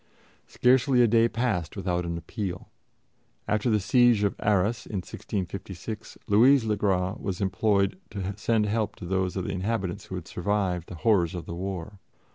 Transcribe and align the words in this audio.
Scarcely 0.47 1.03
a 1.03 1.07
day 1.07 1.29
passed 1.29 1.75
without 1.77 2.07
an 2.07 2.17
appeal. 2.17 2.71
After 3.47 3.69
the 3.69 3.79
siege 3.79 4.23
of 4.23 4.33
Arras 4.39 4.87
in 4.87 4.95
1656, 4.97 6.17
Louise 6.25 6.65
le 6.65 6.75
Gras 6.75 7.17
was 7.19 7.39
implored 7.39 7.99
to 8.09 8.35
send 8.35 8.65
help 8.65 8.95
to 8.95 9.05
those 9.05 9.35
of 9.35 9.43
the 9.43 9.51
inhabitants 9.53 10.05
who 10.05 10.15
had 10.15 10.27
survived 10.27 10.89
the 10.89 10.95
horrors 11.05 11.35
of 11.35 11.45
the 11.45 11.53
war. 11.53 11.99